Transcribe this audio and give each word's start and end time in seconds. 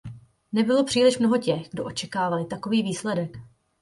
Nebylo 0.51 0.83
příliš 0.83 1.17
mnoho 1.17 1.37
těch, 1.37 1.69
kdo 1.69 1.85
očekávali 1.85 2.45
takový 2.45 2.83
výsledek. 2.83 3.37